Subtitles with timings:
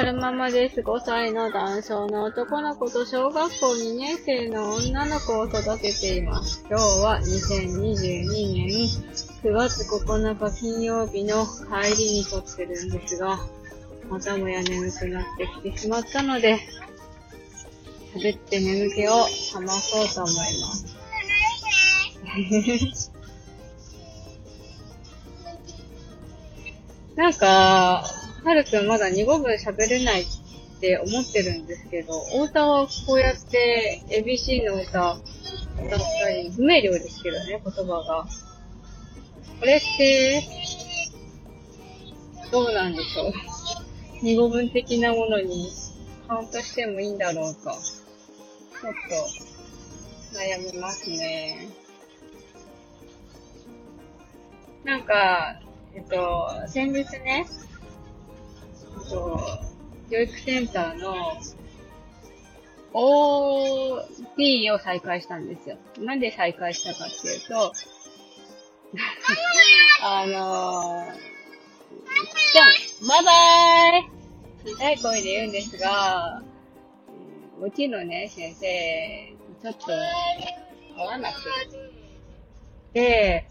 [0.00, 0.80] 春ママです。
[0.80, 6.64] 5歳の男性の男の子と小学校2年生の女の子を育てています。
[6.70, 8.88] 今日は2022年
[9.42, 13.40] 9月9日金曜日の帰りに撮ってるんですが、
[14.08, 16.58] またもや眠くなってきてしまったので、
[18.14, 20.96] 喋って眠気を覚まそうと思います。
[27.16, 30.26] なんか、はるくんまだ2語分喋れないっ
[30.80, 35.18] て思ってるんですけど、お歌はこうやって ABC の歌
[35.86, 38.26] 歌ったり、不明瞭ですけどね、言葉が。
[39.58, 40.42] これって、
[42.50, 45.70] どうなんでしょう？2語分的なものに
[46.26, 47.72] カウントしてもいいんだろうか。
[47.72, 48.92] ちょっ
[50.32, 51.68] と、悩みますね。
[54.84, 55.60] なんか、
[55.94, 57.46] えっと、先日ね、
[59.10, 59.40] と、
[60.10, 61.14] 教育センターの
[62.92, 65.76] OT を再開したんですよ。
[65.98, 67.72] なんで再開したかっていうと、
[70.02, 71.14] あのー、
[72.52, 74.20] じゃんバイバイ。
[74.78, 76.42] 高い声で言うんですが、
[77.62, 79.92] うちのね、先生、ちょっと、
[81.00, 81.42] 合わなく
[82.92, 83.46] て、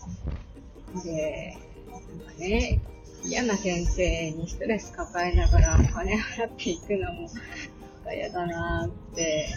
[0.93, 1.57] で、
[1.87, 2.79] なんかね、
[3.23, 7.31] 嫌な先生にストレス抱えながらお金払っていくのも、なん
[8.05, 9.49] か嫌だなーって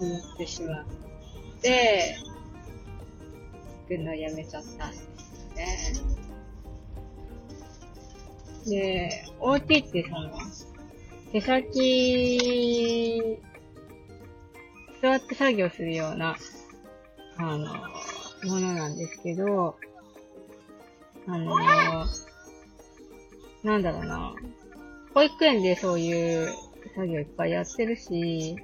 [0.00, 0.84] 思ってしまっ
[1.60, 2.16] て、
[3.88, 5.02] 行くのやめちゃったんです
[5.56, 6.18] ね。
[8.66, 10.30] で、OT ってその、
[11.32, 13.38] 手先、
[15.02, 16.36] 座って作業するような、
[17.38, 17.66] あの、
[18.44, 19.76] ものなんですけど、
[21.26, 22.06] あの、
[23.68, 24.34] なんだろうな。
[25.12, 26.48] 保育園でそういう
[26.94, 28.56] 作業いっぱいやってるし、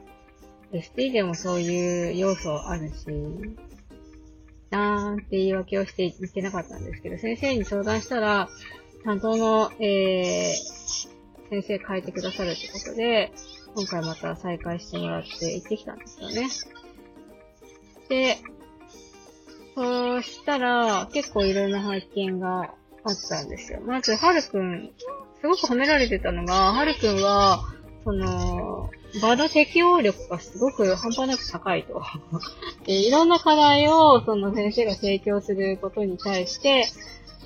[0.72, 3.06] ST でもそういう要素あるし、
[4.70, 8.48] なーって言い訳をしていけなかったんですけど、先生に相談したら、
[9.04, 13.30] 担当の、えー、先生変えてくださるってことで、
[13.74, 16.48] 今回また再開してもらって行ってきたんですよね。
[18.08, 18.38] で、
[19.74, 23.80] そうしたら、結構いろんな発見があったんですよ。
[23.86, 24.90] まず、はるくん、
[25.40, 27.64] すごく褒められてたのが、はるくんは、
[28.02, 32.02] その、場の適応力がすごく半端なく高いと。
[32.84, 36.86] でいろんな課題を、その先生が提供することに対して、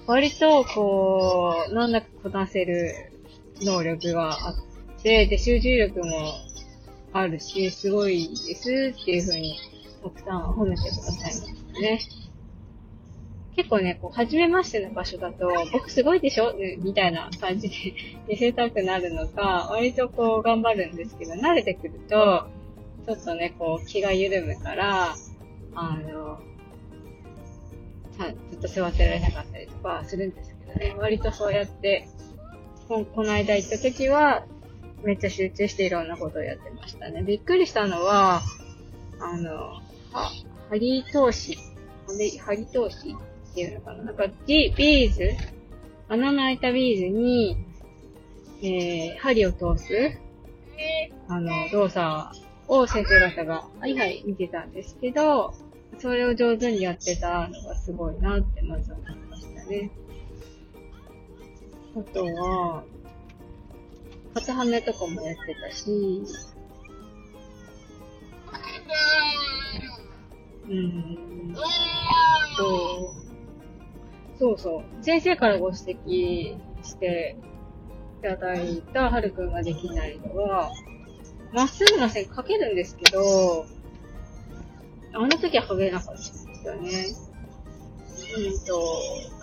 [0.07, 2.95] 割と、こう、難なくこなせる
[3.61, 6.33] 能力があって、で、集中力も
[7.13, 9.59] あるし、すごいですっていうふうに、
[10.03, 12.01] 奥さんは褒めてくださいましたね。
[13.59, 16.55] 結構ね、こう、初めましての場所だと、僕すごいでしょ？
[16.79, 17.75] みたいな感じで
[18.29, 22.47] 見せたくなるのか、割とこう、頑張るんですけど、慣れてくると、
[23.05, 25.17] ちょっとね、こう、気が緩むから、
[25.75, 26.39] あの、
[28.53, 32.07] ずっと座ってられなかったりとかするんですけどね、割とそうやって、
[32.89, 34.47] ここの間行った時は、
[35.03, 37.23] めっちゃ集中していろんなことをやってましたね。
[37.23, 38.41] びっくりしたのは、
[39.21, 39.53] あの、
[40.13, 40.31] は、
[40.71, 41.59] 針通し、
[42.07, 43.17] 針針通し
[43.59, 44.05] ていうのかな。
[44.05, 45.31] なんか、ビビーズ？
[46.09, 47.57] 穴の開いたビーズに、
[48.63, 50.19] えー、針を通す、
[51.29, 52.35] あの、動作
[52.69, 55.55] を先生方が、はいはい、見てたんですけど、
[55.99, 59.91] それを上手にやってたのがすごいなってまず思いましたね。
[61.97, 62.85] あとは、
[64.35, 65.91] 肩はめとかもやってたし、
[70.69, 71.61] うーんと、
[74.39, 75.05] そうそう。
[75.05, 77.37] 先生からご指摘して
[78.21, 80.71] いただいたはるくんができないのは、
[81.53, 83.67] まっすぐな線描けるんですけど、
[85.13, 87.29] あの時は描けなかったんですよね。
[88.37, 88.83] うんと、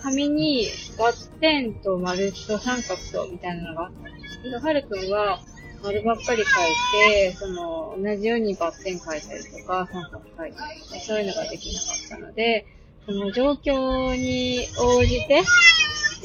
[0.02, 0.66] 紙に
[0.96, 5.40] バッテンと丸と三角とみたいなのがあったんですけど、はるくんは
[5.82, 6.46] 丸ばっかり描い
[6.92, 12.66] て、その、同じようにバッテン描いたりとか、三角描いたりとか、そういうのができなかったので、
[13.06, 15.42] その状況に応じて、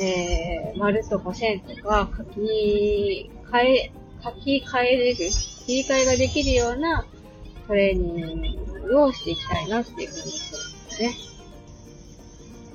[0.01, 3.91] えー、丸とか線とか書き換え、
[4.23, 5.27] 書き換えれる、切
[5.67, 7.05] り替えができるような
[7.67, 11.15] トレーニングをしていきたいなっていうふうに思ってますね。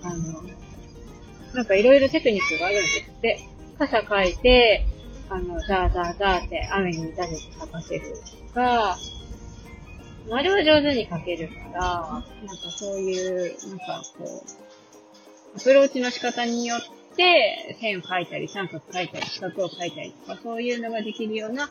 [0.03, 3.49] あの、なんかいろいろテクニックがあるんですって。
[3.79, 4.87] 傘書いて、
[5.29, 8.05] あの、ザーザーザーって雨に打たせて咲かせる
[8.49, 8.97] とか、
[10.29, 21.69] 丸は上手に書けるから、なんかそういう、なんかこう、アプローチの仕方によって、線を描いたり、三角描いたり、四角を描いたりとか、そういうのができるような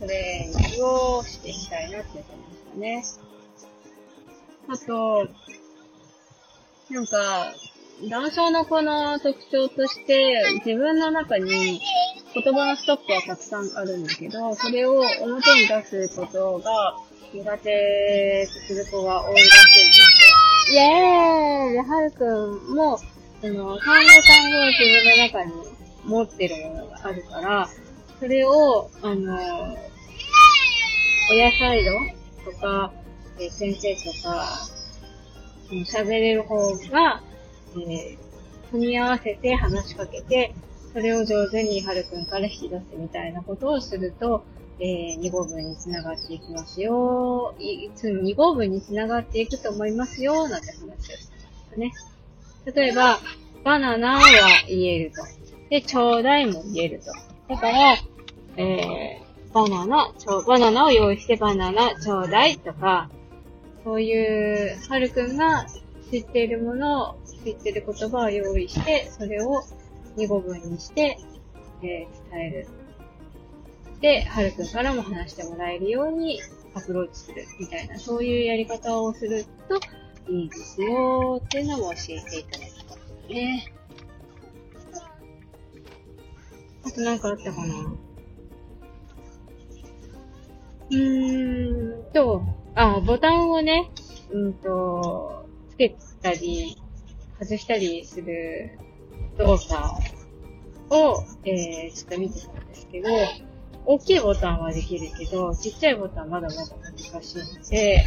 [0.00, 0.86] トレーニング
[1.18, 2.24] をしていきたいなって
[2.76, 3.28] 思いましたね。
[4.68, 5.28] あと、
[6.90, 7.52] なんか、
[8.08, 11.80] 男性の子の特徴として、自分の中に
[12.32, 16.96] 言葉のストップはたくさんあるんだけど、それを表に出すことが
[17.32, 20.38] 苦手とする子が多いらしいんですよ。
[20.70, 22.98] イェーイで、はるくんも、
[23.40, 25.52] その、単語単語を自分の中に
[26.04, 27.68] 持ってるものがあるから、
[28.18, 29.38] それを、あの、
[31.30, 32.92] 親サイドとか、
[33.38, 34.46] え先生とか、
[35.70, 37.22] 喋れる方が、
[37.76, 38.18] えー、
[38.70, 40.54] 組み合わせて話しかけて、
[40.92, 44.44] それを上手にはるくんから引き出すみたいなことをすると、
[44.80, 47.54] えー、2号文につながっていきますよ。
[47.58, 50.48] いつ2号文につながっていくと思いますよ。
[50.48, 51.92] なんて話をしてましたね。
[52.74, 53.18] 例えば、
[53.64, 54.20] バナナは
[54.68, 55.22] 言えると。
[55.68, 57.12] で、ちょうだいも言えると。
[57.48, 57.96] だから、
[58.56, 63.10] えー、バナナ、ちょ、バナナを用意してバナナちょうだいとか、
[63.84, 65.66] そういう、はるくんが
[66.10, 69.62] 知っているものを、知っている言葉を用意して、それを
[70.16, 71.18] 2語文にして、
[71.82, 72.68] えー、伝える。
[74.00, 76.40] で、はるくんからも話してもらえるように
[76.74, 79.80] アプローチするみたいな、そういうやり方をすると
[80.30, 82.94] いいですよっていうのも教えていただきた
[83.28, 83.72] いね。
[86.84, 87.74] あとなんかあったかな？
[90.90, 92.42] うーんと、
[92.74, 93.90] あ、ボタンをね、
[94.30, 96.76] うんと、つけたり、
[97.40, 98.78] 外したりする
[99.36, 99.74] 動作
[100.90, 103.08] を、えー、ちょっと見てたんですけど、
[103.90, 106.62] 大きいボタンはできるけど、ちっちゃいボタンまだまだ
[107.10, 108.04] 難しいので、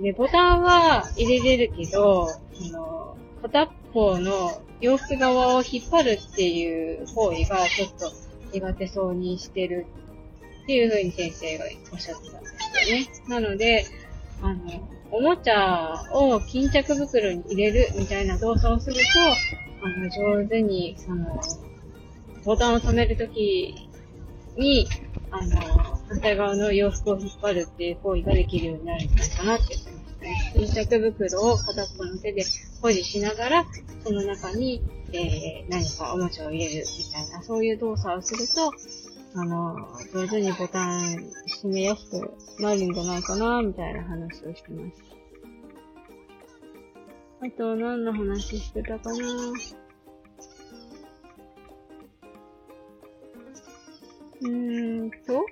[0.00, 8.10] で、ボタンは入れれるけど、あの、片っぽの洋服側を引っ張るっていう行為がちょっと
[8.52, 9.86] 苦手そうにしてる
[10.64, 13.42] っていう風に先生がおっしゃってたんですよね。
[13.42, 13.86] なので、
[14.42, 19.02] あの、おもちゃを巾着袋に入れるみたいな動作をすると、
[19.86, 20.10] あの、
[20.42, 21.40] 上手に、その、
[22.44, 23.88] ボタンを止めるとき
[24.56, 24.88] に、
[25.30, 25.60] あの、
[26.08, 30.52] 反対側の洋服を引っ張るっていう行為ができるようになるんじゃないかなって言ってましたね。
[30.54, 32.44] 巾着袋を片っぽの手で
[32.80, 33.64] 保持しながら、
[34.04, 38.72] その中に、えー、何かおもちゃを入れるみたいな、そういう動作をすると、
[39.36, 39.74] あの、
[40.12, 41.16] 上手にボタン
[41.48, 44.98] 閉めやすくなるんじゃないかな、みたいな話をしてまし
[47.40, 47.46] た。
[47.46, 49.18] あと、何の話してたかな？
[54.44, 55.46] うーんと、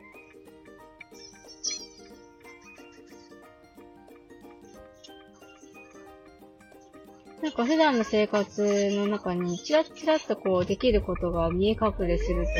[7.43, 12.50] なんか普段の生活の中にチラッチラッとこうできることが見え隠れすると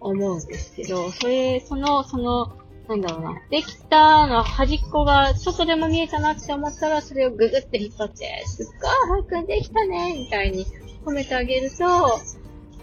[0.00, 2.58] 思うんですけど、それ、その、その、
[2.88, 10.66] なんだろうな、できたの端っこがちょっとでも見えたなって思ったら、それをググって引っ張って、すっごい、はるくできたねみたいに
[11.04, 12.20] 褒めてあげると、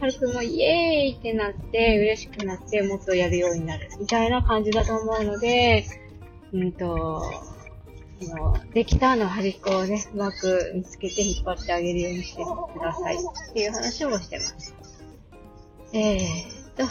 [0.03, 3.89] はるくんもイエーイってなって、嬉しくなって、もっとやるようになる。
[3.97, 5.85] みたいな感じだと思うので、
[6.51, 7.23] うんと、
[8.21, 14.75] その、できたの端っこをね、うまく見つけて引っ張ってあげるようにしてくださいっていう話もしてます。
[15.93, 16.83] えーと、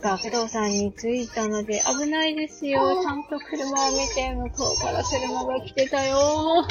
[0.00, 3.02] 学童さんに着いたので危ないですよ。
[3.02, 6.66] ちゃんと車を見て、向こうから車が来てたよ。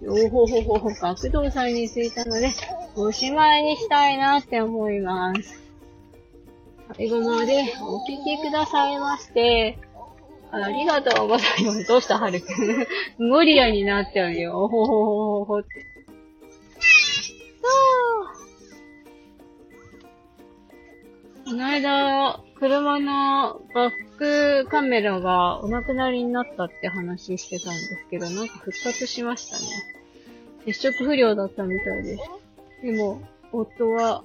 [0.00, 2.52] よほほほほ、学童さんに着いたので、
[2.94, 5.62] おしまいにしたいなって思います。
[6.96, 9.78] 最後までお聞きくださいまして、
[10.50, 11.86] ありがとうございます。
[11.86, 12.52] どうしたはるく
[13.24, 13.30] ん。
[13.30, 14.62] ゴリラになっちゃうよ。
[14.64, 15.68] おほほほほほって。
[21.44, 29.64] この間、車のバックカメラがお亡くなりになったって話してたんですけど、なんか復活しましたね。
[30.66, 32.41] 接触不良だったみたいです。
[32.82, 33.22] でも、
[33.52, 34.24] 夫は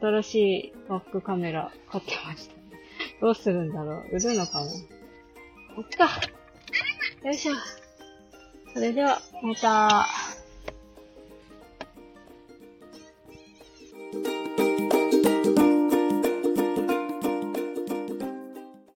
[0.00, 2.54] 新しいバックカメラ買ってました、
[3.20, 4.16] どうするんだろう？
[4.16, 4.66] 売るのかも。
[5.78, 6.20] おっか。
[7.24, 7.54] よいしょ。
[8.74, 10.06] それでは、また。